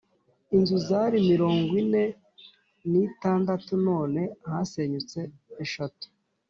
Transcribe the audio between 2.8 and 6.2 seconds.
n’ itandatu none hasenyutse eshatu